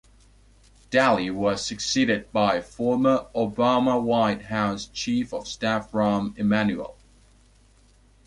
[0.89, 6.97] Daley was succeeded by former Obama White House Chief of Staff Rahm Emanuel.